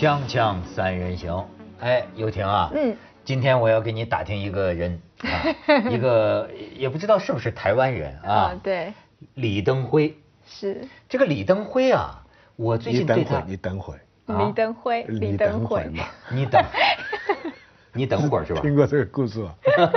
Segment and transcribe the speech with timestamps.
[0.00, 1.46] 锵锵三人行，
[1.78, 5.28] 哎，游艇啊，嗯，今天我要给你打听一个人，啊、
[5.92, 8.94] 一个也不知道是不是台湾人啊，对，
[9.34, 10.16] 李登辉。
[10.46, 10.88] 是。
[11.06, 12.24] 这个李登辉啊，
[12.56, 13.94] 我最近对他，你等会，
[14.24, 16.64] 李登辉，李登辉嘛，你等。
[17.92, 18.60] 你等会儿是吧？
[18.60, 19.54] 听过这个故事吗？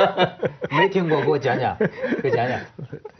[0.71, 1.77] 没听过，给我讲讲，
[2.21, 2.59] 给我讲讲。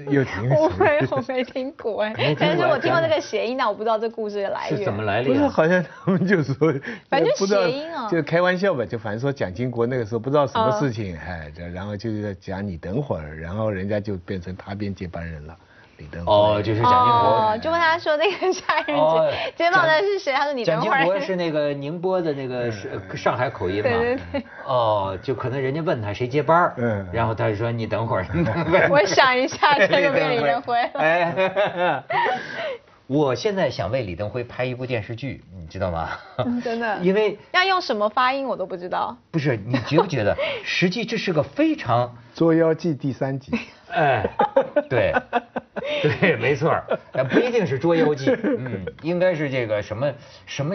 [0.10, 0.50] 又听？
[0.50, 2.36] 我没我，没听过哎。
[2.40, 4.80] 但是我听过这个谐音，但我不知道这故事的来源。
[4.80, 5.30] 是怎么来的？
[5.30, 6.74] 不是，好像他们就说，
[7.10, 15.56] 反正谐音啊，就开玩笑吧，就反正说蒋经国那个时候不知道什么事情，哎，然后就是讲你等会儿，然后人家就变成他变接班人了。
[16.26, 20.34] 哦，就是蒋经国，就问他说那个杀人接接棒的是谁？
[20.34, 22.70] 他说你蒋经国是那个宁波的那个
[23.16, 23.84] 上海口音嘛？
[23.84, 24.44] 对对对。
[24.66, 28.26] 哦，就可能人家问他谁接班嗯，然后他就说你等会儿，
[28.90, 30.78] 我想一下，这个李登辉。
[30.94, 31.34] 哎，
[33.14, 36.10] 我现在想为李登辉拍一部电视剧，你知道吗？
[36.64, 36.98] 真的。
[37.06, 39.16] 因为要用什么发音我都不知道。
[39.30, 40.36] 不是，你觉不觉得？
[40.66, 43.52] 实际这是个非常《捉妖记》第三集。
[43.94, 44.28] 哎，
[44.90, 45.14] 对。
[46.02, 46.84] 对，没错儿，
[47.30, 50.12] 不一定是《捉妖记》，嗯，应该是这个什么
[50.48, 50.74] 什么，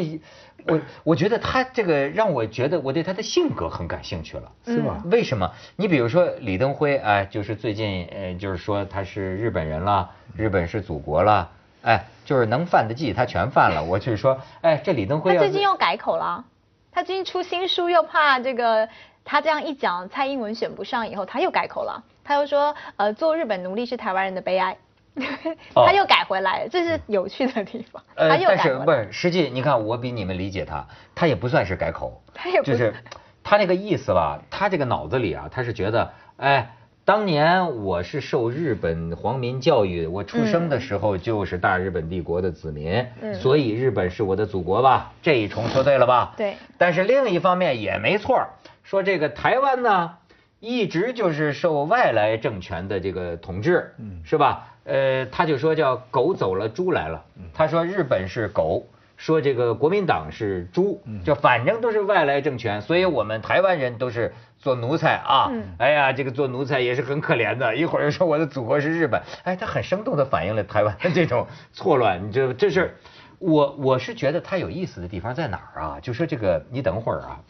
[0.67, 5.03] 我我觉得他这个让我觉得我对他的性格很感兴趣了，是吗？
[5.11, 5.51] 为什么？
[5.75, 11.51] 你比如说李登辉，哎，就是最近，呃，就是说他是日本人了，日本是祖国了，
[11.83, 13.83] 哎，就是能犯的忌他全犯了。
[13.83, 16.45] 我就是说，哎，这李登辉他最近又改口了，
[16.93, 18.89] 他最近出新书，又怕这个
[19.25, 24.77] 他这样一讲，蔡英文选不上以后，他又改口了，他又说，呃，做日本奴隶是台湾人的悲哀。
[25.75, 28.01] 他又改回来，这是有趣的地方。
[28.15, 29.51] 呃，但是不是实际？
[29.51, 32.95] 你看我比你们理解他，他也不算是改口，他也就是
[33.43, 34.41] 他那个意思吧。
[34.49, 36.71] 他这个脑子里啊，他是觉得，哎，
[37.09, 45.11] 当年我是受日本皇民教育，我出生的时候就是大日本帝国的子民，所以日本是我的祖国吧？
[45.23, 46.35] 这一重说对了吧？
[46.37, 46.57] 对。
[46.77, 48.47] 但是另一方面也没错，
[48.83, 50.17] 说这个台湾呢，
[50.61, 54.75] 一直就是受外来政权的这个统治，是吧？
[54.85, 57.25] 呃，他就说叫狗走了，猪来了。
[57.55, 58.87] 他说日本是狗，
[59.19, 65.53] 说这个国民党是猪，就反正都是外来政权，所以我们台湾人都是做奴才啊。
[65.77, 67.77] 哎呀，这个做奴才也是很可怜的。
[67.77, 72.29] 一会儿又说我的祖国是日本，哎，他很生动地反映了台湾的这种错乱。
[72.29, 72.97] 你这这是
[73.41, 76.01] 我我是觉得他有意思的地方在哪儿啊？
[76.01, 77.41] 就说这个，你等会儿啊，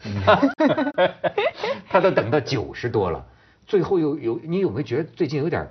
[1.87, 3.23] 他都等到九十多了，
[3.67, 5.69] 最后又有你有没有觉得最近有点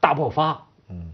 [0.00, 0.64] 大爆发？
[0.88, 1.10] 嗯，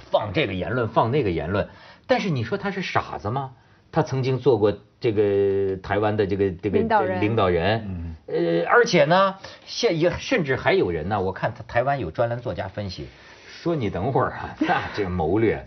[0.00, 1.66] 放这个言论，放那个言论，
[2.06, 3.52] 但是你说他是傻子吗？
[3.90, 13.06] 他曾经做过这个台湾的这个这个领导人，领导人，呃，而且呢，现也甚至还有人呢，我看他台湾有专栏作家分析，
[13.46, 15.64] 说你等会儿啊， 那这个谋略，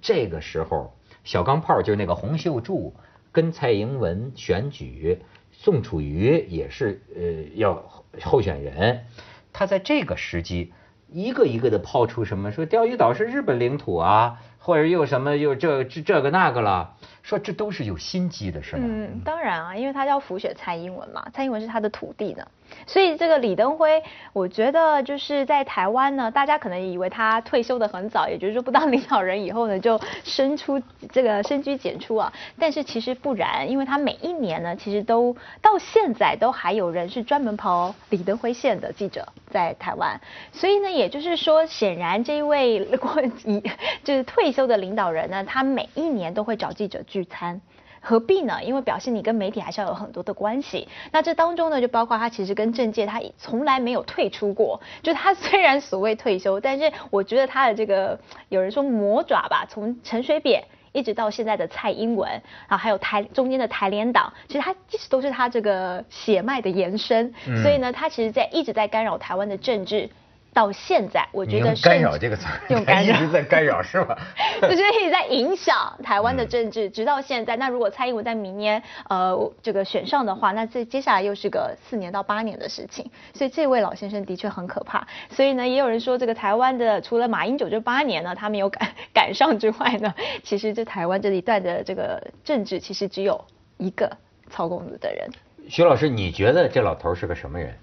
[0.00, 2.94] 这个时候小钢炮就是那个洪秀柱
[3.30, 5.20] 跟蔡英文选举，
[5.52, 7.22] 宋楚瑜也是呃
[7.54, 7.74] 要
[8.22, 9.04] 候选人，
[9.52, 10.72] 他在这个时机。
[11.08, 16.96] 一个一个的抛出什么说钓鱼岛是日本领土啊，或者又什么又这这这个那个了。
[17.22, 18.84] 说这都是有心机的，是吗？
[18.86, 22.46] 嗯，当然啊，因为他要辅选蔡英文嘛，蔡英文是他的徒弟呢，
[22.86, 24.00] 所以这个李登辉，
[24.32, 40.20] 我觉得就是在台湾呢，大家可能以为他退休的很早，也就是说不当领导人以后呢，就升出这个深居简出啊，但是其实不然，因为他每一年呢，其实都到现在都还有人是专门跑李登辉线的记者在台湾，
[40.52, 43.60] 所以呢，也就是说，显然这一位过一
[44.04, 46.96] 就是退休的领导人呢，他每一年都会找记者。
[47.06, 47.60] 聚餐
[48.00, 48.62] 何必呢？
[48.64, 50.88] 因为表示你跟媒体还是要有很多的关系。
[51.12, 54.80] 那这当中呢，就包括他其实跟政界他从来没有退出过。
[55.02, 58.18] 就他虽然所谓退休，但是我觉得他的这个
[58.48, 62.30] 有人说魔爪吧，从陈水扁一直到现在的蔡英文，
[62.68, 67.34] 然后还有台中间的台联党，其实他一直都是他这个血脉的延伸。
[67.62, 70.08] 所以呢，他其实在一直在干扰台湾的政治。
[70.56, 74.16] 到现在，我觉得干扰这个词， 用 干扰一直在干扰是吧？
[74.62, 77.56] 就是一直在影响台湾的政治，直到现在。
[77.56, 83.10] 那如果蔡英文在明年呃这个选上的话，那这接下来又是个四年到八年的事情。
[83.34, 85.06] 所以这位老先生的确很可怕。
[85.28, 93.38] 所以呢，也有人说这个台湾的除了马英九这八年呢，他没有赶赶上之外呢， 其实这台湾这一段的这个政治其实只有
[93.76, 94.10] 一个
[94.48, 95.28] 操控的人。
[95.68, 97.76] 徐老师，你觉得这老头是个什么人？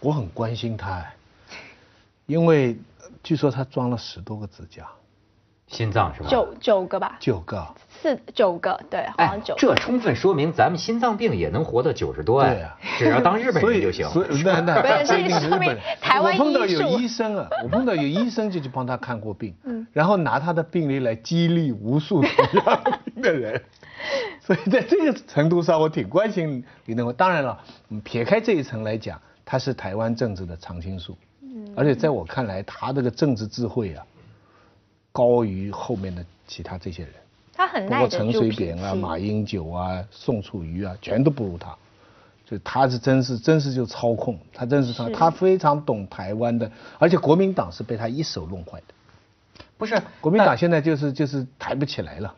[0.00, 1.02] 我很关心他。
[2.30, 2.78] 因为
[3.24, 4.86] 据说他装了十多个支架，
[5.66, 6.28] 心脏是吧？
[6.30, 7.16] 九九个吧？
[7.18, 7.66] 九个？
[8.00, 8.80] 四九个？
[8.88, 9.56] 对，好像九。
[9.58, 12.50] 这充分说明咱们心脏病也能活到九十多呀！
[12.50, 14.08] 对呀，只要当日本人就行。
[14.08, 23.60] 所以那那不是说明台湾我碰到有医生啊，我碰到有医生就去帮他看过病，嗯，然后拿他的病例来激励无数同样病的人。
[24.40, 27.12] 所以在这个程度上，我挺关心李登辉。
[27.12, 27.58] 当然了，
[28.04, 31.18] 撇开这一层来讲，他是台湾政治的常青树，嗯，
[31.76, 34.04] 而且在我看来，他这个政治智慧啊，
[35.12, 37.12] 高于后面的其他这些人。
[37.52, 41.76] 他很耐包括陈水扁啊、马英九啊、宋楚瑜啊，全都不如他。
[42.46, 49.64] 就他是真是真是就操控，他真是他他非常懂台湾的，而且国民党是被他一手弄坏的。
[49.78, 52.34] 不是，国民党现在就是就是抬不起来了。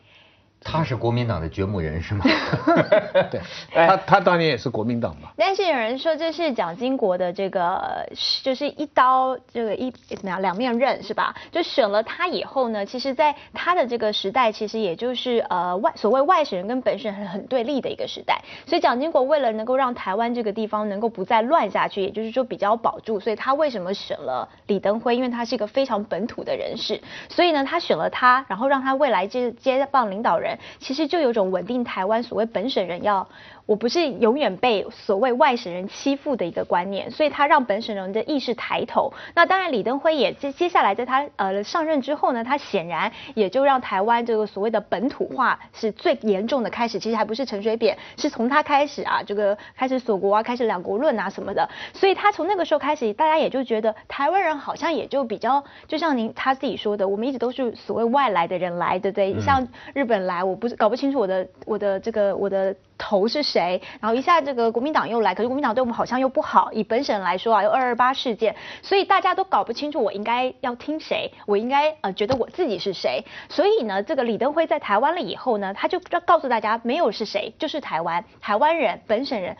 [0.63, 2.25] 他是国民党的掘墓人是吗？
[3.29, 5.29] 对，他他当年也是国民党嘛。
[5.35, 8.07] 但是有人说这是蒋经国的这个，
[8.43, 11.35] 就是一刀这个一怎么样两面刃是吧？
[11.51, 18.41] 就选了他以后呢，其实在他的这个时代，其实也就是呃外所谓外省人跟本省人很对立的一个时代。
[18.65, 25.15] 所以蒋经国为了能够让台湾这个地方能够不再乱下去，也就是说比较保住，所以他为什么选了李登辉？
[25.15, 26.99] 因为他是一个非常本土的人士，
[27.29, 30.52] 所以呢他选了他，然后让他未来接接棒领导人。
[30.79, 33.27] 其实就有种稳定台湾，所谓本省人要。
[33.65, 39.13] 我不是永远被所谓外省人欺负的一个观念，所以他让本省人的意识抬头。
[39.33, 46.99] 那当然，李登辉也接接下来在他呃上任之后呢，他显然也就让台湾这个所谓的本土化是最严重的开始。
[46.99, 51.67] 其实还不是陈水扁，是从他开始啊，这个开始锁国啊，开始两国论啊什么的。
[51.93, 59.39] 所以他从那个时候开始，大家也就觉得台湾人好像也就比较，就像您他自己说的，我们一直都是所谓外来的人来，对不对？
[59.39, 62.75] 像日本来，我不是搞不清楚我的我的这个我的。
[62.97, 63.81] 头是谁？
[63.99, 66.71] 然后一下这个国民党又来，可是国民党对我们好像又不好。
[66.71, 73.23] 以本省来说啊，有二二八事件，所以大家都搞不清楚我应该要听谁，我应该呃觉得我自己是谁。
[73.49, 79.57] 所以呢，这个李登辉在台湾了以后呢，他就要告诉大家，没有是谁，就是台湾，台湾人，本省人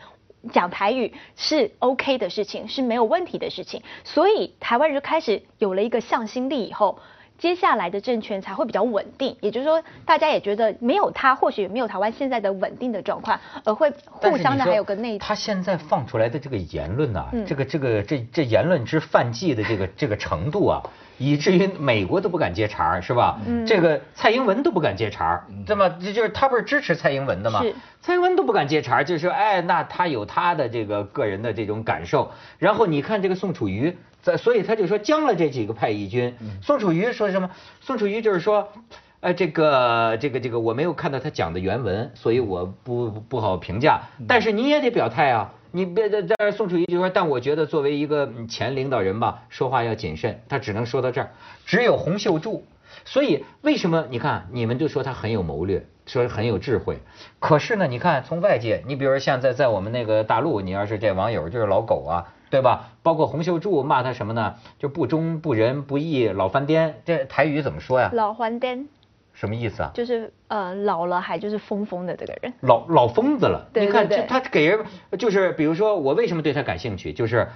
[0.52, 3.82] 讲台语是 OK 的事情，是没有问题的事情。
[4.04, 6.98] 所以台湾人就开始有了一个向心力以后。
[7.36, 15.18] 接下来的政权才会比较稳定，也就是说，大家也觉得没有他，或许也没有台湾现在的稳定的状况，而会互相的还有个内。
[15.18, 20.82] 他现在放出来的这个言论呢，这个这个这这言论之犯忌的这个这个程度啊，
[21.18, 23.38] 以至于美国都不敢接茬是吧？
[23.66, 27.62] 这个蔡英文都不敢接茬这么就是他不是支持蔡英文的吗？
[28.00, 32.30] 蔡英文都不敢接茬就是说，哎，那他有他的这个个人的这种感受。
[32.58, 33.98] 然后你看这个宋楚瑜。
[34.24, 36.34] 在，所以他就说将了这几个派义军。
[36.62, 37.50] 宋楚瑜说什么？
[37.82, 38.72] 宋楚瑜就是说，
[39.20, 44.00] 呃，这个这个这个我没有看到他讲的原文，所以我不不好评价。
[44.26, 50.40] 但是你也得表态啊，你别在在宋楚瑜就说，但我觉得作为一个前领导人吧，说话要谨慎。
[50.48, 51.30] 他只能说到这儿。
[51.66, 52.64] 只有洪秀柱，
[53.04, 56.98] 所以为什么你看你们就说他很有谋略，说很有智慧。
[57.40, 62.32] 可是呢，你看从外界，你比如说像在在我们那个大陆，你要是这网友就是老狗啊。
[62.50, 62.90] 对吧？
[63.02, 64.54] 包括洪秀柱骂他什么呢？
[64.78, 68.10] 就不忠不仁不义老翻颠，这台语怎么说呀？
[68.12, 68.88] 老翻颠，
[69.32, 69.90] 什么意思啊？
[69.94, 72.52] 就是呃老了还就是疯疯的这个人。
[72.60, 73.68] 老老疯子了。
[73.74, 74.84] 你看这他给人
[75.18, 77.12] 就是比如说我为什么对他感兴趣？
[77.12, 77.48] 就是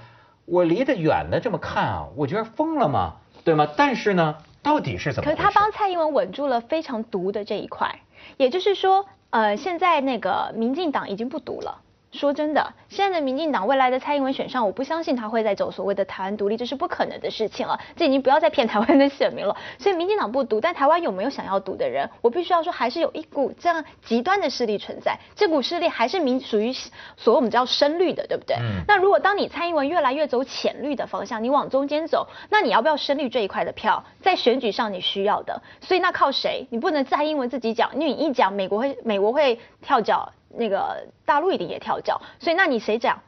[0.44, 3.69] 我离得远的这么看啊，我觉得疯了嘛，对吗？
[3.76, 5.31] 但是呢，到底是怎么？
[5.31, 8.00] 可是他帮蔡英文稳住了非常毒的这一块，
[8.37, 11.82] 也就是说，呃，现在那个民进党已经不毒了。
[12.11, 17.79] 说真的，现在的民进党未来的蔡英文选上，我不相信他会再走所谓的台湾独立，这是不可能的事情了。
[17.97, 19.55] 这已经不要再骗 台湾的选民了。
[19.79, 22.09] 所以民进党不独，但台湾有没有想要独的人？
[22.23, 25.19] 我必须要说，还是有一股这样极端的势力存在。
[25.37, 28.57] 这股势力还是民属于所谓我们叫深绿的，对不对？
[28.57, 28.83] 嗯。
[28.88, 35.61] 那如果当你蔡英文越来越走浅绿的方向，你往中间走，那你要不要深绿这一块的票，在选举上你需要的？
[35.83, 36.67] 所以那靠谁？
[36.71, 40.33] 你不能蔡英文自己讲，因为你一讲，美国会美国会跳脚。
[40.57, 43.21] 那个大陆一定也跳脚，所以那你谁讲？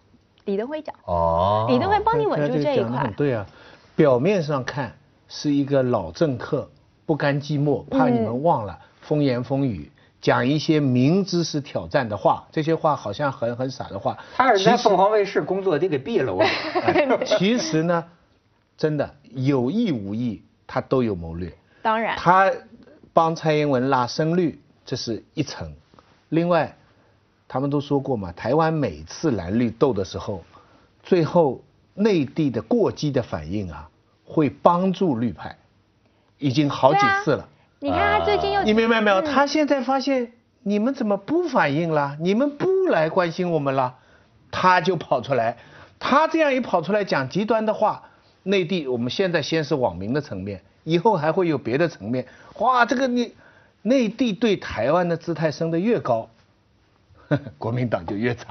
[0.47, 0.95] 李登辉讲。
[1.05, 1.67] 哦。
[1.69, 3.13] 李登辉帮你稳住这一块。
[3.17, 3.47] 对啊，
[3.95, 4.97] 表面上看
[5.29, 6.69] 是一个老政客，
[7.05, 14.17] 不甘寂寞，怕你们忘了，风言风语，讲一些明知是挑战的话，这些话好像很很傻的话。
[14.35, 16.43] 他是在凤凰卫视工作，得给毙了我。
[17.27, 18.03] 其实呢，
[18.79, 21.53] 真的有意无意，他都有谋略。
[21.83, 22.17] 当然。
[22.17, 22.51] 他
[23.13, 25.75] 帮蔡英文拉声率，这是一层。
[26.31, 26.75] 另外。
[27.53, 30.45] 他们都说过嘛，台湾每次蓝绿斗的时候，
[31.03, 31.61] 最后
[31.95, 33.91] 内地的过激的反应啊，
[34.25, 35.59] 会帮助绿派，
[36.39, 37.49] 已经好几次了。
[37.81, 39.21] 你看他最近又，你明白没有？
[39.21, 40.31] 他现在发现
[40.63, 42.17] 你们怎么不反应了？
[42.21, 43.97] 你们不来关心我们了，
[44.53, 45.57] 他就跑出来。
[45.99, 48.05] 他这样一跑出来讲极端的话，
[48.45, 52.25] 内地我们现在先是网民的层面，以后还会有别的层面。
[52.61, 53.35] 哇，这个你
[53.83, 56.29] 内地对台湾的姿态升得越高。
[57.59, 58.47] 国民党就越惨，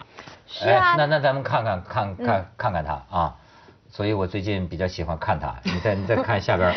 [0.48, 0.96] 是啊。
[0.98, 3.36] 那那咱们看看看看看看他啊，
[3.90, 5.56] 所以我最近比较喜欢看他。
[5.66, 6.74] 你再你再看下边，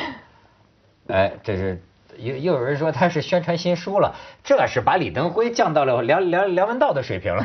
[1.09, 1.83] 哎，这是
[2.19, 7.45] 又又有人说他是宣传新书了，这是把李登辉降到了梁梁梁文道的水平了，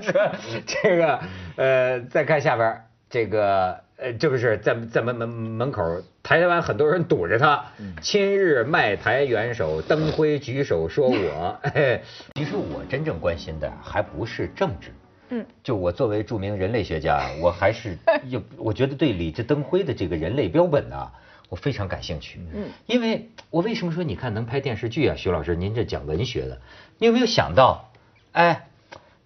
[0.00, 0.32] 是吧？
[0.66, 1.20] 这个
[1.56, 5.82] 呃，再看下边这个呃，这不是在在门门门口，
[6.28, 7.64] 台湾很多人堵着他，
[8.02, 11.58] 亲日卖台元首登辉举手说我，
[12.36, 14.92] 其实我真正关心的还不是政治。
[15.30, 21.10] 嗯，就我作为著名人类学家， 我还是有，我觉得对李志登辉的这个人类标本呢。
[21.48, 25.16] 我非常感兴趣，嗯，因为我为什么说你看能拍电视剧啊？
[25.16, 26.60] 徐老师，您这讲文学的，
[26.98, 27.90] 你有没有想到，
[28.32, 28.68] 哎，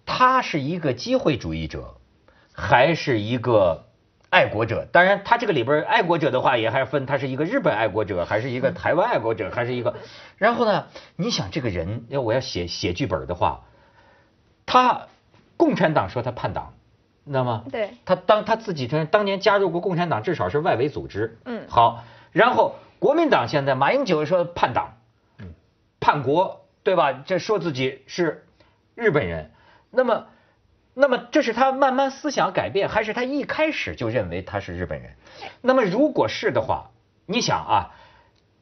[0.05, 1.95] 他是一个机会主义者，
[2.53, 3.87] 还是一个
[4.33, 4.87] 爱国者？
[4.91, 9.95] 当然，他这个里边爱国者的话，也还分他是一个日本爱国者，还是一个台湾爱国者，还是一个。
[10.37, 13.61] 然后呢，你想这个人要我要写写剧本的话，
[14.65, 15.07] 他
[15.55, 16.73] 共产党说他叛党。
[17.25, 17.63] 知道吗？
[17.71, 21.37] 对，他当他自己称当年加入过共产党，至少是外围组织。
[21.45, 24.97] 嗯，好，然后国民党现在马英九说叛党，
[25.39, 25.53] 嗯，
[26.01, 27.13] 叛国，对吧？
[27.25, 28.45] 这说自己是
[28.93, 29.51] 日本人，
[29.89, 30.25] 那么，
[30.93, 35.11] 那么这是他慢慢思想改变，还是他一开始就认为他是日本人？
[35.61, 36.91] 那么如果是的话，
[37.25, 37.91] 你想啊，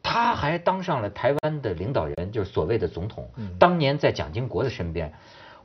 [0.02, 3.30] 他还当上了台湾的领导人，就是所谓的总统。
[3.36, 5.14] 嗯，当年在蒋经国的身边，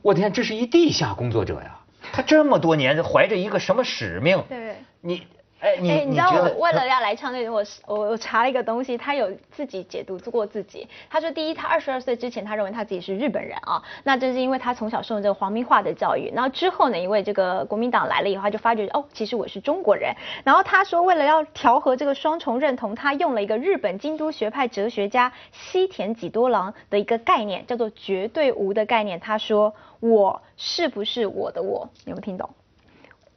[0.01, 1.79] 我天，这是一地下工作者呀。
[2.11, 4.43] 他这么多年怀着一个什么使命？
[4.47, 5.23] 对，你，
[5.59, 10.87] 哎，你你知道我为了要来唱这个，我我我查了一个东西，他有自己解读过自己。
[11.09, 16.31] 他说，第一，他二十二岁之前，他认为他自己是日本人啊，那这是因为他从小受这个皇民化的教育。
[16.35, 20.13] 然后之后呢，因为这个国民党来了以后，他就发觉哦，其实我是中国人。
[20.43, 29.19] 然后他说，为了要调和这个双重认同，他用了一个日本京都学派哲学家西田几多郎的一个概念，叫做绝对无的概念。
[29.19, 29.73] 他说。
[29.99, 31.89] 我是不是我的我？
[32.05, 32.47] 有没有听懂？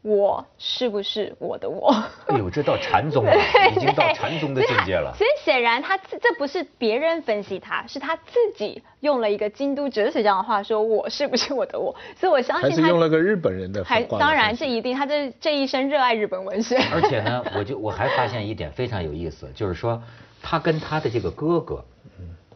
[0.03, 1.91] 我是不是我的我？
[2.27, 3.33] 哎呦，这到禅宗了，
[3.77, 5.15] 已经到禅宗的境界了。
[5.17, 16.77] 所以显然他这不是别人分析他，是他自己用了一个京都哲学家的话说：“我是不是我的我？”所以我相信他是用了个日本人的还当然这一定，他这这一生热爱日本文学。
[16.93, 20.03] 而且呢，我就我还发现一点非常有意思，就是说
[20.41, 21.85] 他跟他的这个哥哥。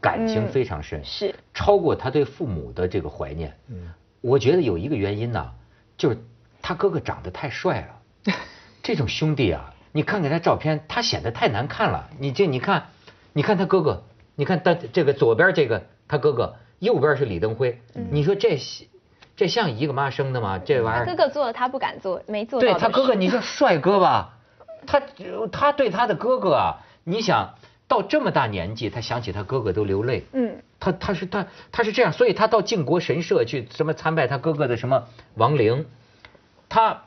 [0.01, 3.57] 感情非常深，是超过他对父母的这个怀念。
[3.71, 5.51] 嗯，我觉得有一个原因呢，
[5.97, 6.19] 就是
[6.65, 8.35] 他哥哥长得太帅了。
[8.83, 12.09] 这种兄弟啊，你看看他照片，他显得太难看了。
[12.19, 12.87] 你这你看，
[13.35, 14.05] 你看他哥哥，
[14.35, 17.79] 你看他这个左边这个他哥哥，右边是李登辉。
[18.11, 18.59] 你说这
[19.37, 20.59] 这像一个妈生的吗？
[20.59, 21.13] 这玩意儿他。
[21.13, 22.59] 哥哥做了他不敢做，没做。
[22.61, 24.39] 对他哥哥，你说帅哥吧，
[24.87, 25.03] 他
[25.53, 27.55] 他对他的哥哥啊，你想。
[27.87, 30.25] 到这么大年纪，他想起他哥哥都流泪。
[30.33, 35.05] 嗯，他他是他他是这样，所以他到靖国神社去什么参拜他哥哥的什么
[35.35, 35.85] 亡灵。
[36.75, 37.05] 他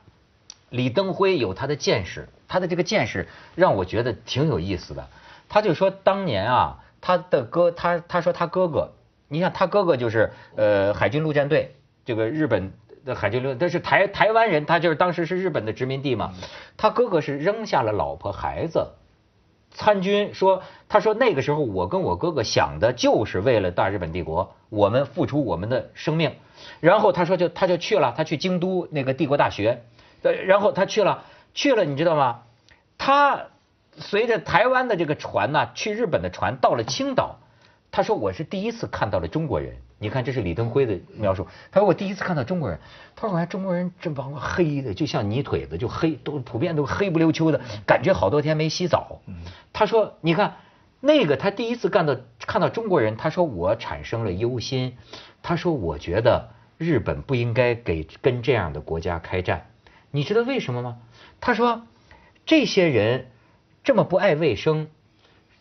[0.70, 5.10] 李登辉有他的见识，他的这个见识让我觉得挺有意思的。
[5.50, 8.94] 他就说当年啊，他的哥他他说他哥哥，
[9.28, 12.72] 你想他哥哥就是呃海军陆战队这个日本
[13.04, 16.34] 的海军陆，但是台台湾人，他就是当时是日本的殖民地嘛。
[16.78, 18.92] 他哥哥是扔下了老婆孩子。
[19.72, 26.32] 参军说：“他说那个时候我跟我哥哥想的就是为了大日本帝国，我们付出我们的生命。
[26.80, 29.84] 然后他说就他就去了，他去京都那个帝国大学，
[30.22, 31.24] 然后他去了
[31.54, 32.42] 去了，你知道吗？
[32.98, 33.46] 他
[33.98, 37.40] 随着台湾的这个船呢，去日本的船到了青岛。
[37.90, 41.48] 他说我是第一次看到了中国人。”你看，这是李登辉的描述。
[41.72, 42.80] 他说：“我第一次看到中国人。”
[43.16, 49.22] 他说：“好像中国人这帮黑的，就像泥腿子，就黑，都普遍都黑不溜秋的，感觉好多天没洗澡。”
[49.74, 50.58] 他说：“你看，
[51.00, 54.96] 那个他第一次看到看到中国人，他说我产生了忧心。
[55.44, 59.68] 他说我觉得日本不应该给跟这样的国家开战。
[60.12, 60.98] 你知道为什么吗？
[61.40, 61.84] 他说
[62.46, 63.28] 这些人
[63.84, 64.88] 这么不爱卫生。”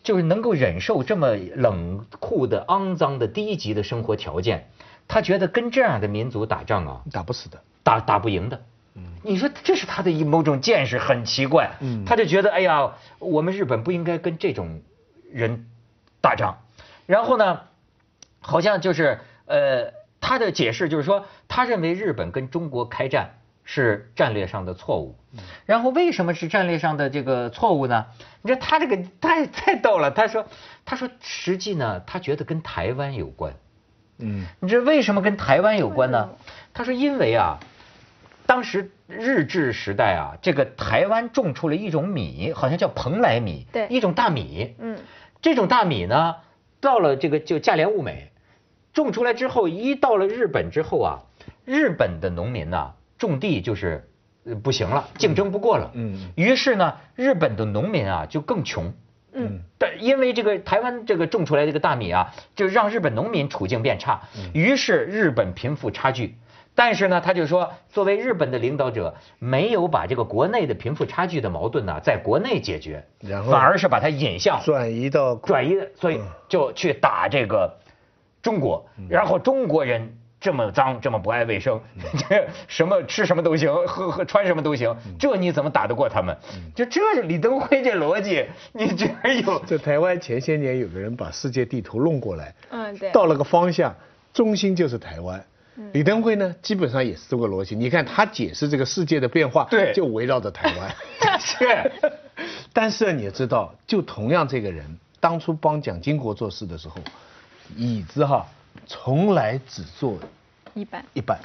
[0.03, 4.69] 就是能够忍受这么冷酷的、肮脏的、低级的生活条件，
[5.05, 8.61] 他觉得跟这样的民族打仗啊，打不死的，打打不赢的。
[8.95, 11.75] 嗯，你说这是他的一某种见识，很奇怪。
[11.81, 14.81] 嗯，他就觉得，哎呀，我们日本不应该跟这种
[15.29, 15.67] 人
[16.21, 16.59] 打仗。
[17.05, 17.63] 然后呢，
[18.39, 23.33] 好像就是呃，他的解释就是说，他认为日本跟中国开战。
[23.69, 25.17] 是战略上的错误，
[25.65, 28.05] 然后为什么是战略上的这个错误呢？
[28.41, 30.47] 你说他这个太太逗了，他说
[30.85, 33.53] 他说实际呢，他觉得跟台湾有关，
[34.19, 36.29] 嗯，你知道为什么跟台湾有关呢？
[36.73, 37.59] 他说因为啊，
[38.45, 44.97] 当时日治时代啊，这个台湾种出了一种米，好像叫蓬莱米，对，一种大米，嗯，
[45.41, 46.37] 这种大米呢，
[46.79, 48.31] 到了这个就价廉物美，
[48.97, 51.19] 种出来之后，一到了日本之后啊，
[51.65, 52.93] 日本的农民呐。
[53.19, 54.07] 种地就是
[54.63, 55.89] 不行了，竞争不过了。
[55.95, 56.31] 嗯。
[56.35, 58.93] 于是呢，日本的农民啊就更穷，
[59.33, 64.21] 嗯，但因为这个台湾这个种出来这个大米啊，就让日本农民处境变差，
[64.53, 66.35] 于是日本贫富差距。
[66.75, 77.79] 但是呢，他就说，作为日本的领导者，没有把这个国内的贫富差距的矛盾呢，在国内解决，然后反而是把它引向转移到转移，所以就去打这个
[78.47, 81.81] 中国，然后中国人这么脏，这么不爱卫生，
[82.29, 86.37] 这什么吃什么都行，喝喝穿什么都行，这你怎么打得过他们？
[86.73, 89.07] 就这是李登辉这逻辑，你这
[89.41, 93.93] 有这台湾前些年有个人把世界地图弄过来，嗯对到了个方向，
[94.33, 95.43] 中心就是台湾。
[95.91, 97.75] 李登辉呢，基本上也是这个逻辑。
[97.75, 100.95] 你看他解释这个世界的变化，对就围绕着台湾。
[101.39, 101.91] 是，
[102.73, 106.95] 但是你也知道，就同样这个人当初帮蒋经国做事的时候，
[107.75, 108.47] 椅子哈
[108.85, 110.17] 从来只坐
[110.73, 111.03] 一半。
[111.13, 111.39] 一半，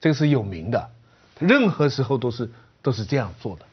[0.00, 0.90] 这个是有名的，
[1.38, 2.50] 任何时候都是
[2.82, 3.64] 都是这样做的。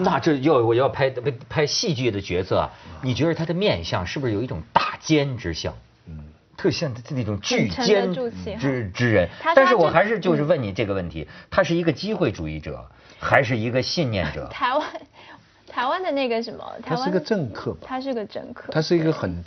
[0.00, 1.10] 那这要我要拍
[1.48, 2.70] 拍戏剧的角色啊，
[3.02, 5.74] 你觉得他的面相是不是有一种大奸之相？
[6.06, 6.20] 嗯，
[6.56, 8.14] 特像他那种巨奸
[8.60, 9.56] 之之人他。
[9.56, 14.46] 但是我还是就是问你这个问题，他是一个机会主义者，还是一个信念者？
[14.54, 14.86] 台湾，
[15.66, 17.80] 台湾的那个什么，他是个政客吧？
[17.88, 19.42] 他是个政客，他是一个很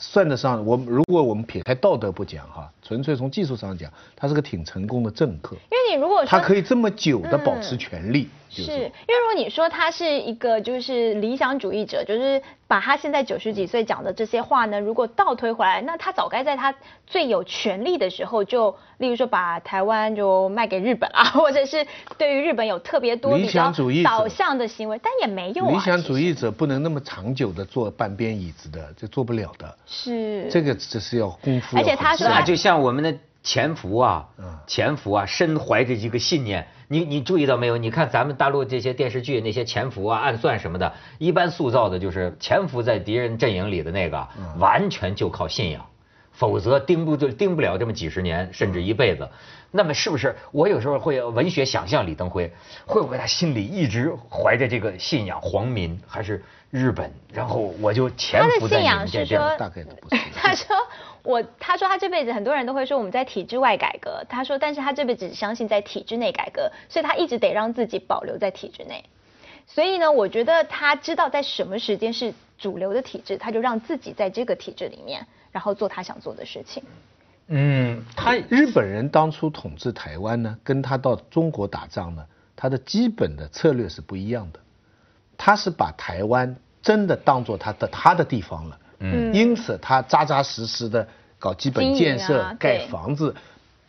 [0.00, 5.54] 算得上我们如果我们撇开道德不讲哈，纯粹从技术上讲，他是个挺成功的政客。
[5.70, 16.72] 因为你如果说他可以这么久的保持嗯权力，就是因为如果你说他是一个就是理想主义者，就是把他现在九十几岁讲的这些话呢，如果倒推回来，那他早该在他
[17.04, 21.84] 最有权力的时候就，例如说把台湾就卖给日本啊， 或者是
[22.16, 25.74] 对于日本有特别多理比较想主义者导向的行为，但也没用啊。
[25.74, 29.76] 理想主义者不能那么长久的坐半边椅子的，这做不了的。
[29.84, 36.66] 是这个只是要功夫而且他说就像我们的潜伏啊嗯，潜伏啊，身怀着一个信念。
[36.88, 37.76] 你你注意到没有？
[37.76, 45.86] 你看咱们大陆这些电视剧那些潜伏啊、暗算什么的，一般塑造的就是潜伏在敌人阵营里的那个，嗯完全就靠信仰，
[46.40, 49.28] 否则盯不住盯不了这么几十年甚至一辈子。
[49.70, 52.50] 那么是不是我有时候会文学想象李登辉，
[52.86, 59.26] 会不会他心里一直怀着这个信仰，皇民还是日本，然后我就潜伏在你他的信仰们这边。
[59.26, 60.22] 是说大概都不 是。
[60.34, 60.74] 他说
[61.22, 69.04] 我，他说他这辈子很多人都会说我们在体制外改革，他说但是他这辈子只相信在体制内改革，所以他一直得让自己保留在体制内。
[69.66, 76.82] 所以呢，我觉得他知道在什么时间是主流的体制，他就让自己在这个体制里面，然后做他想做的事情。
[77.48, 84.60] 嗯，他日本人当初统治台湾呢，跟他到中国打仗呢，他的基本的策略是不一样的。
[85.36, 91.08] 他是把台湾真的当做他的他的地方了，嗯因此他扎扎实实的
[91.38, 93.34] 搞基本建设、啊盖房子、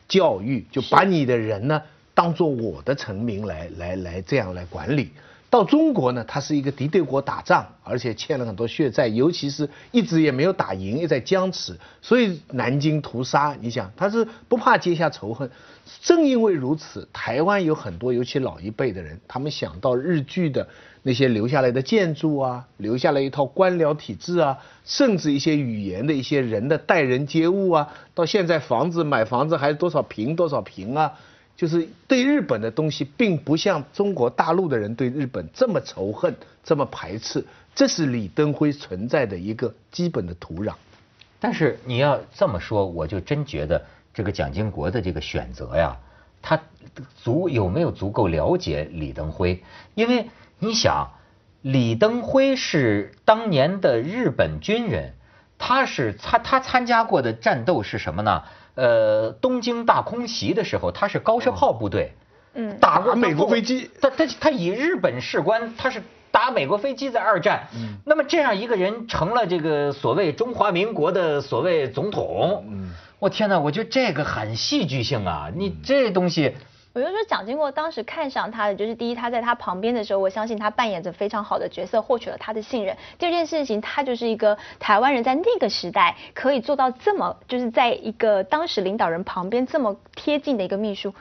[0.07, 1.81] 教育，就把你的人呢
[2.13, 5.11] 当做我的臣民来来来这样来管理。
[5.51, 15.51] 到中国呢，他是一个敌对国打仗，而且欠了很多血债，尤其是一直也没有打赢，也在僵持，所以南京屠杀，你想他是不怕结下仇恨。
[16.01, 20.65] 正因为如此，台湾有很多，尤其老一辈的人，他们想到日据的
[21.03, 31.11] 那些留下来的建筑啊，留下来一套官僚体制啊，甚至一些语言的一些人的待人接物啊，到现在房子买房子还是多少平多少平啊，
[31.55, 40.73] 就是对日本的东西，并不像中国大陆的人对日本这么仇恨、这么排斥，这是李登辉存在的一个基本的土壤。
[41.39, 45.97] 但是你要这么说，我就真觉得这个蒋经国的这个选择呀，
[46.41, 46.59] 他
[47.15, 49.63] 足有没有足够了解李登辉？
[49.93, 51.11] 因为你想，
[51.61, 55.13] 李登辉是当年的日本军人，
[55.57, 58.43] 他是他他参加过的战斗是什么呢？
[58.75, 62.13] 呃，东京大空袭的时候，他是高射炮部队，
[62.53, 67.67] 嗯打过美国飞机他他他以日本士官，他是打美国飞机在二战。
[67.75, 72.65] 嗯那么这样一个人成了这个所谓中华民国的所谓总统。
[72.67, 75.51] 嗯我天哪，我觉得这个很戏剧性啊！
[75.55, 76.55] 你这东西，
[76.93, 82.97] 我就说蒋经国当时看上他的，就是第一，他在他旁边的时候，我相信他扮演着非常好的角色，获取了他的信任。
[83.17, 91.13] 第二件事情，他就是一个台湾人，在那个时代可以做到这么，就是在一个当时领导人旁边这么贴近的一个秘书，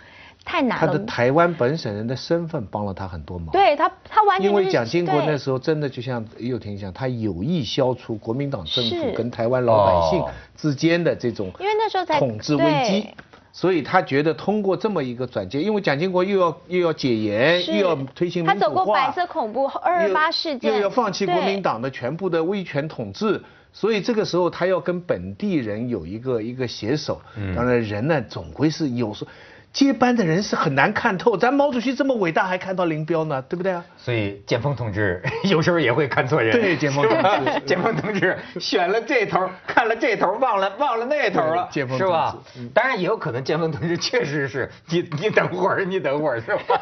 [0.44, 0.86] 太难了。
[0.88, 3.50] 他的台湾本省人的身份帮了他很多忙。
[3.52, 13.14] 对他，他完全因就是为蒋经国那时候真的就像右廷讲，他有意消除国民党政府跟台湾老百姓哦之间的这种因为那时候才统治危机对，
[13.52, 27.20] 所以他觉得通过这么一个转接，因为蒋经国又要又要解严，又要推行他走过白色恐怖、二二八事件，又要放弃国民党的全部的威权统治，所以这个时候他要跟本地人有一个一个携手。
[27.36, 29.30] 嗯当然人呢总归是有时候。
[29.72, 31.36] 接班的人是很难看透。
[31.36, 33.84] 咱毛主席这么伟大，还看到林彪呢，对不对啊？
[33.96, 36.52] 所以建锋同志 有时候也会看错人。
[36.52, 42.36] 对建锋同志 建锋同志选了这头，看了这头，忘了忘了那头了，对建锋是吧？
[42.74, 46.80] 当然也有可能建锋同志 确实是你你等会儿你等会儿是吧？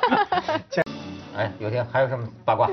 [1.37, 2.71] 哎，有天还有什么八卦？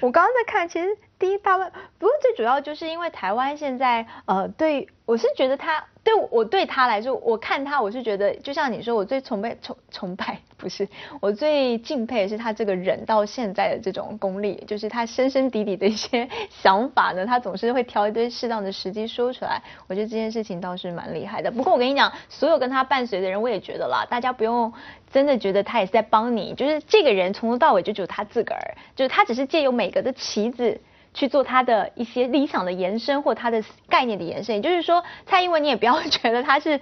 [0.00, 0.88] 我刚刚在看，其实
[1.22, 10.88] 第一大问，不过最主要就是因为台湾现在，呃，对我是觉得他对我对他来说，我看他我是觉得，就像你说，我最崇拜崇崇拜不是，
[11.20, 19.62] 我最敬佩的是他这个忍到现在的这种功力，就是他深深底底的一些想法呢，他总是会挑一堆适当的时机说出来。
[19.86, 21.52] 我觉得这件事情倒是蛮厉害的。
[21.52, 24.72] 不过我跟你讲，所有跟他伴随的人，我也觉得啦，大家不用
[25.12, 30.80] 真的觉得他也是在帮你，就是这个人从头到尾就只有他自个儿，就是他只是借由每个的旗子。
[31.14, 36.80] 去做他的一些理想的延伸或他的概念的延伸，也就是说，蔡英文你也不要觉得他是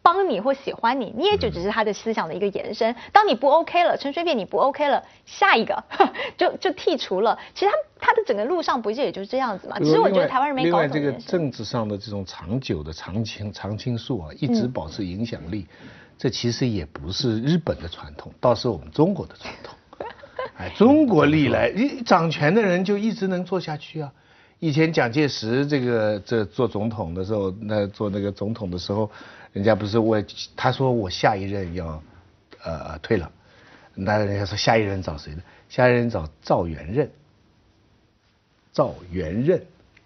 [0.00, 2.94] 帮你或喜欢你，你也就只是他的思想的一个延伸。
[3.10, 5.82] 当你不 OK 了，陈水扁你不 OK 了，下一个
[6.36, 7.38] 就就剔除了。
[7.54, 9.78] 其实他他的整个路上不是也就是这样子嘛？
[9.78, 15.66] 其实我觉得台湾人没搞懂另外这个政治上的这种长久的常青常青树啊，一直保持影响力，
[16.18, 19.73] 这其实也不是日本的传统，倒是我们中国的传统。
[20.56, 24.12] 哎，中国历来一掌权的人就一直能做下去啊。
[24.60, 29.10] 以前蒋介石这个这做总统的时候，那做那个总统的时候，
[29.52, 30.24] 人家不是问
[30.56, 32.02] 他说我下一任要
[32.62, 33.30] 呃退了，
[33.94, 35.42] 那人家说下一任找谁呢？
[35.68, 37.10] 下一任找赵元任。
[38.72, 39.60] 赵元任。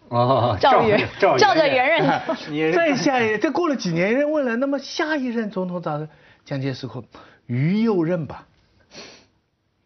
[0.09, 6.09] 哦赵元赵赵着元任 再下一，这过了几年，人问了，那么下一任总统找谁？
[6.47, 7.05] 蒋介石说
[7.45, 8.48] 于右任吧。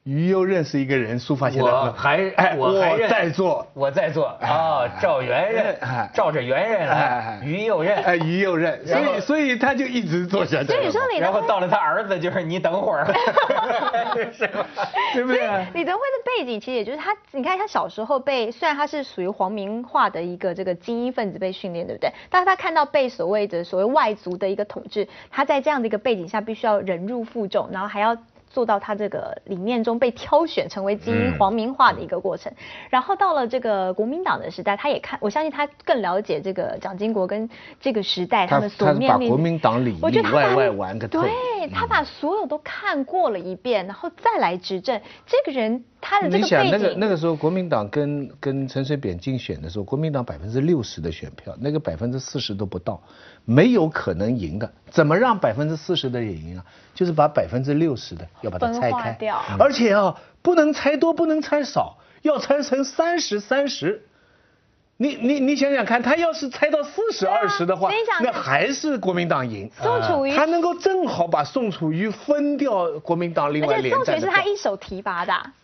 [0.04, 13.06] 于右任是一个人，书法写的我还哎，我还认在做，我在做啊，赵元任哎，照着元任来，于右任，哎，于右任，所以所以他就一直做下去所以说李登辉然后到了他儿子，就是你等会儿，
[14.34, 14.66] 是吧？
[15.14, 15.40] 对不对？
[15.72, 22.12] 李德辉的背景其实也就是他，你看他小时候被，虽然他是属于皇民化的一个这个精英分子被训练，对不对？
[22.28, 28.16] 但是他看到被所谓的所谓外族的一个统治，他在这样的一个背景下，必须要忍辱负重，然后还要。
[28.52, 32.52] 做到他这个理念中被挑选成为精英嗯皇民化的一个过程，
[32.90, 37.48] 然后到了这个国民党的时代，他也看，我相信他更了解这个蒋经国跟
[37.80, 41.22] 这个时代他们所面临把国民党里里外外玩个透。
[41.22, 41.32] 对
[41.72, 45.00] 他把所有都看过了一遍，然后再来执政。
[45.26, 53.00] 这个人他的这你想那个那个时候，国民党跟跟陈水扁竞选的时候，国民党百分之六十的选票，那个百分之四十都不到，
[53.44, 54.70] 没有可能赢的。
[54.90, 56.64] 怎么让百分之四十的也赢啊？
[56.92, 64.04] 就是把百分之六十的要把它拆开掉，而且啊，不能拆多，不能拆少，要拆成三十三十。
[64.96, 69.70] 你你你想想看，他要是拆到四十二十的话那还是国民党赢。
[69.80, 75.54] 宋楚瑜他能够正好把宋楚瑜分掉国民党另外而且宋楚瑜是他一手提拔的啊。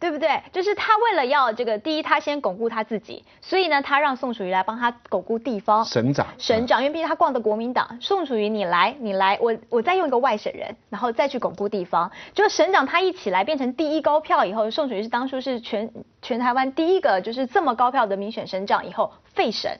[0.00, 0.42] 对不对？
[0.50, 12.10] 就是他为了要这个，第一，他先巩固他自己，所以呢，他让宋楚瑜来帮他巩固地方省长省长，因为毕竟他逛的国民党，宋楚瑜你来，你来，我我再用一个外省人，然后再去巩固地方。
[12.32, 19.70] 就省长他一起来变成第一高票以后，宋楚瑜是当初是全全台湾第一个就是这么高票的民选省长以后废省。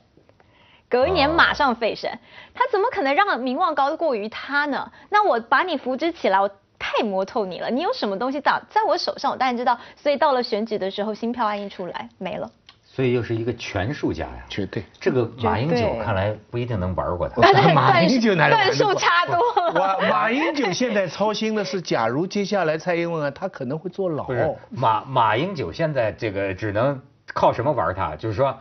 [0.90, 2.10] 隔一年马上废省，
[2.52, 4.90] 他怎么可能让名望高过于他呢？
[5.08, 6.50] 那我把你扶植起来，我
[6.96, 7.70] 太摸透你了。
[7.70, 9.78] 你有什么东西打在我手上，我当然知道。
[9.96, 12.50] 所以到了选举的时候，新票案一出来没了。
[12.84, 14.44] 所以又是一个权术家呀。
[14.48, 14.82] 绝对。
[15.00, 17.40] 这个马英九看来不一定能玩过他。
[17.72, 19.72] 马英九哪里玩得过段数差多了。
[20.00, 24.32] 马马英九现在操心的是，假如接下来蔡英文啊，他可能会坐牢不。
[24.34, 27.00] 是马马英九现在这个只能
[27.32, 28.16] 靠什么玩他？
[28.16, 28.58] 就是说，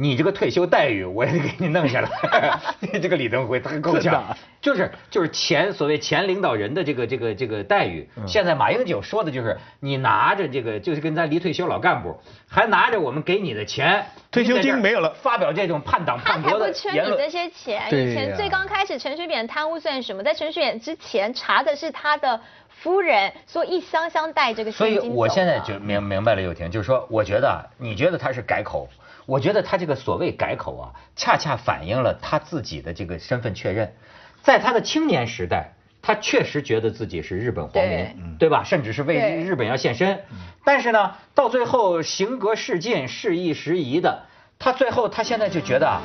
[0.00, 2.08] 你这个退休待遇我也得给你弄下来。
[2.78, 8.08] 你这个李登辉他够呛就是就是前所谓前领导人的这个这个这个待遇。
[8.16, 12.16] 嗯现在马英九说的就是你拿着这个，就是跟咱离退休老干部，
[12.48, 17.10] 还拿着我们给你的钱，退休金没有了发表这种叛党他才叛国的不缺你。
[17.16, 17.88] 这些钱。
[17.88, 20.22] 以前最刚开始陈水扁贪污算什么？
[20.22, 28.88] 在陈水扁之前查的是他的夫人，说一箱箱带这个所以我现在就明明白了，又婷，就是说，我觉得啊，你觉得他是改口，
[29.28, 33.92] 我觉得他这个所谓改口啊，恰恰反映了他自己的这个身份确认，
[34.40, 35.74] 在他的青年时代。
[36.00, 38.62] 他确实觉得自己是日本皇民对，对吧？
[38.64, 40.20] 甚至是为日本要献身。
[40.64, 44.22] 但是呢，到最后行格事尽，事易时移的，
[44.58, 46.00] 他最后他现在就觉得啊，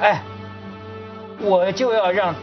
[0.00, 0.22] 哎，
[1.40, 2.34] 我就要让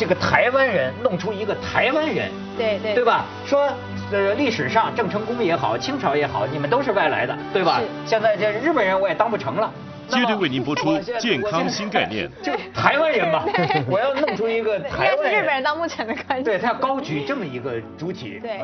[0.00, 3.26] 这个台湾人弄出一个台湾人，对对对吧？
[3.44, 3.68] 说
[4.10, 7.82] 呃历史上郑成功也好，清朝也好，你们都是外来的，对吧？
[8.06, 9.70] 现在这日本人我也当不成了，
[10.08, 12.26] 绝对为您播出 健康新概念。
[12.42, 13.44] 就台湾人嘛，
[13.90, 16.44] 我要弄出一个台湾人日本人到目前的关系。
[16.44, 18.58] 对他要高举这么一个主体，对